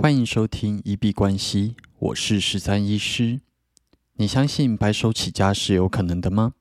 [0.00, 3.40] 欢迎收听一币关系，我是十三医师。
[4.14, 6.54] 你相信白手起家是有可能的吗？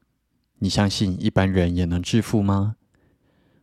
[0.57, 2.77] 你相信一般人也能致富吗？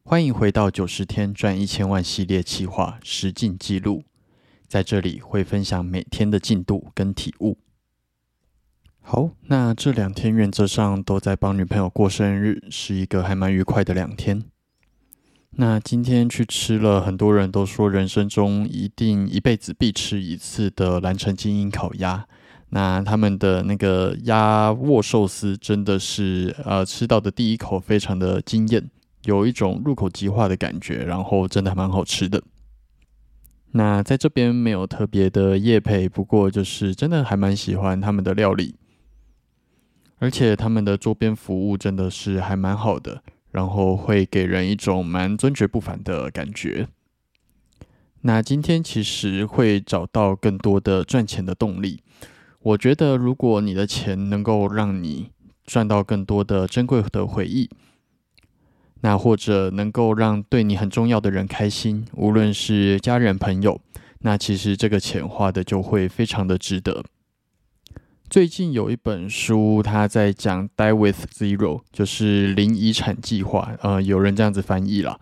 [0.04, 4.04] 欢迎回到九十天赚一千万系列企划实进记录，
[4.68, 7.58] 在这里会分享每天的进度跟体悟。
[9.00, 14.44] 好，那这两天原则上都在帮女朋友过生日，是一个还蛮愉快的两天。
[15.56, 22.26] 那今天去吃了，很多人都说人生中一定一辈子必吃一次的蓝城精英烤鸭。
[22.70, 28.90] 那他们的那个鸭握寿司真的是，呃，吃到的第一口非常的惊艳，
[29.26, 32.42] 有一种入口即化的感觉，然后真的蛮好吃的。
[33.70, 38.74] 那在这边没有特别的夜配，不过就是真的还蛮喜欢他们的料理，
[40.18, 43.22] 而且他们的周边服务真的是还蛮好的。
[43.54, 46.88] 然后会给人一种蛮尊爵不凡的感觉。
[48.22, 52.02] 那今天其实会找到更多的赚钱的动力。
[52.60, 55.30] 我觉得，如果你的钱能够让你
[55.64, 57.70] 赚到更多的珍贵的回忆，
[59.02, 63.80] 那或者能够让对你很重要的人开心，无论是家人朋友，
[64.22, 67.04] 那其实这个钱花的就会非常的值得。
[68.34, 73.76] 最近有一本书，他在讲 “die with zero”，就是零遗产计划。
[73.80, 75.20] 呃，有人这样子翻译了。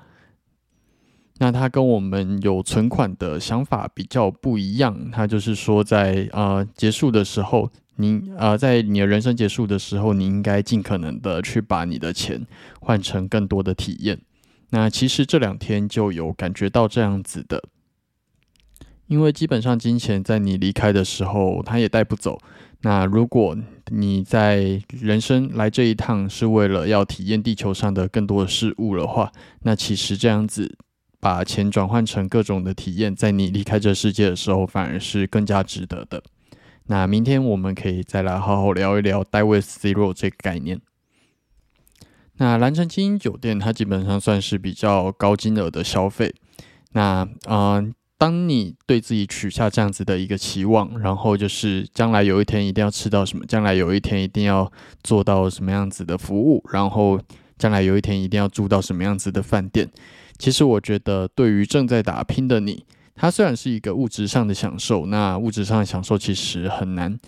[1.36, 5.10] 那他跟我们有存款的想法比较不一样。
[5.10, 12.46] 他就是说，在呃结束的时候，你呃在你的人生结束的时候，你应该尽可能的去把你的钱
[12.80, 14.18] 换成更多的体验。
[14.70, 17.62] 那其实这两天就有感觉到这样子的，
[19.06, 22.40] 因为基本上金钱在你离开的时候，它也带不走。
[22.84, 23.56] 那如果
[23.92, 29.30] 你在人生来这一趟是为了要体验地球上的更多的事物的话，
[29.62, 30.76] 那其实这样子
[31.20, 36.24] 把钱转换成各种的体验，在你离开这世界的时候，反而是更加值得的。
[36.86, 40.80] 那明天我们可以再来好好聊一聊 “die with zero” 这个概念。
[42.38, 46.34] 那蓝城精英酒店它基本上算是比较高金额的消费。
[46.92, 47.94] 那嗯。
[48.22, 54.70] 当你对自己取下这样子的一个期望，然后就是将来有一天一定要吃到什么，将来有一天一定要
[55.02, 57.20] 做到什么样子的服务，然后
[57.58, 59.90] 将来有一天一定要住到什么样子的饭店。
[60.38, 62.84] 其实我觉得，对于正在打拼的你，
[63.16, 67.18] 它虽然是一个物质上的享受，那物质上的享受其实很难，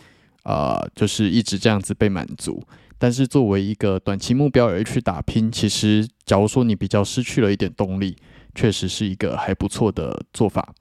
[0.44, 2.62] 呃，就是一直这样子被满足。
[2.99, 8.16] 但是作为一个短期目标而去打拼，其实假如说你比较失去了一点动力，
[8.55, 10.72] 确实是一个还不错的做法。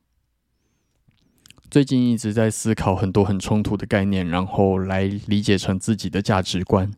[1.73, 6.91] 最近一直在思考很多很冲突的概念，然后来理解成自己的价值观。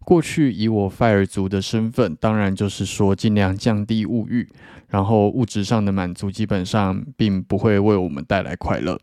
[0.00, 4.46] 过去以我 fire 族的身份，当然就是说尽量降低物欲，
[4.88, 9.00] 然后物质上的满足基本上并不会为我们带来快乐。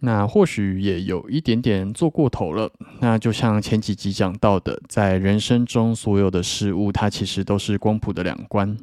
[0.00, 2.72] 那或许也有一点点做过头了。
[2.98, 8.76] 那就像前几集讲到的，在人生中所有的事物，它其实都是光谱的两端，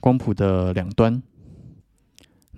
[0.00, 1.22] 光谱的两端。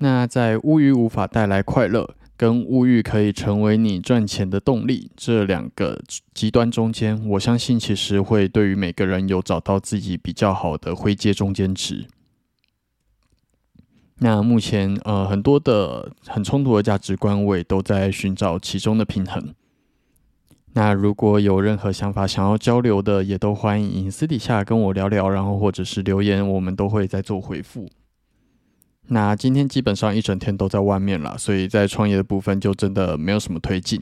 [0.02, 6.02] 那在物欲无法带来快乐，跟物欲可以成为你赚钱的动力这两个
[6.32, 12.06] 极端中间，我相信其实会对于每个人有找到自己比较好的灰阶中间值。
[14.20, 19.54] 那目前呃很多的很冲突的价值观，我也都在寻找其中的平衡。
[20.72, 27.86] 那如果有任何想法想要交流的，也都欢迎私底下跟我聊聊，然后或者是留言，我们都会再做回复。
[29.12, 34.00] 那今天基本上一整天都在外面了，所以在创业的部分就真的没有什么推进。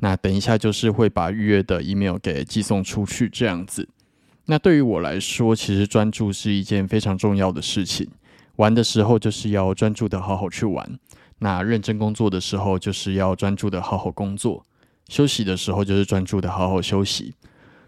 [0.00, 3.88] 那等一下就是会把预约的 email 给寄送出去这样子。
[4.46, 8.06] 那对于我来说，其实专注是一件非常重要的事情。
[8.56, 10.98] 玩的时候就是要专注的好好去玩，
[11.38, 14.66] 那认真工作的时候就是要专注的好好工作，
[15.08, 17.34] 休息的时候就是专注的好好休息。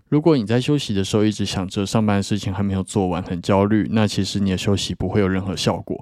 [0.08, 6.01] 如果你在休息的时候一直想着上班的事情还没有做完，很焦虑，那其实你的休息不会有任何效果。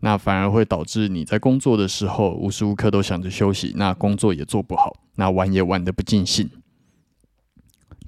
[0.00, 6.48] 那反而会导致你在工作的时候无时无刻都想着休息，那工作也做不好，那玩也玩得不尽兴。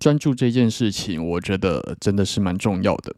[0.01, 3.15] 专注这件事情，我觉得真的是蛮重要的。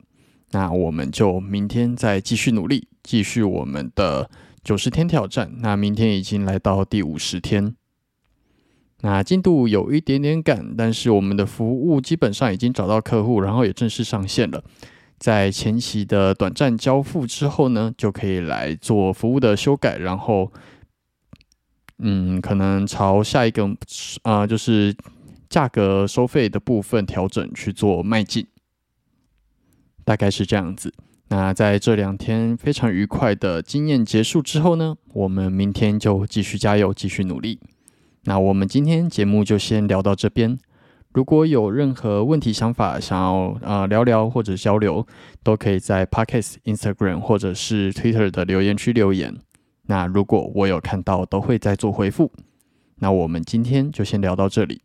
[0.51, 4.31] 那我们就明天再继续努力，继续我们的
[4.63, 5.53] 九十天挑战。
[5.61, 7.75] 那明天已经来到第五十天，
[9.01, 14.63] 那进度有一点点赶，但是我们的服务基本上已经找到客户，然后也正式上线了。
[15.25, 20.53] 在前期的短暂交付之后呢，就可以来做服务的修改，然后，
[21.97, 23.75] 嗯，可能朝下一个
[24.21, 24.95] 啊，就是
[25.49, 28.47] 价格收费的部分调整去做迈进，
[30.05, 30.93] 大概是这样子。
[31.29, 37.59] 那在这两天非常愉快的经验结束之后呢，我们明天就继续加油，继续努力。
[38.25, 40.59] 那我们今天节目就先聊到这边。
[41.15, 45.07] 如果有任何问题、想法想要呃聊聊或者交流，
[45.45, 49.33] 都可以在 Podcast、Instagram 或者是 Twitter 的留言区留言。
[49.87, 52.33] 那如果我有看到，都会再做回复。
[52.97, 54.83] 那我们今天就先聊到这里。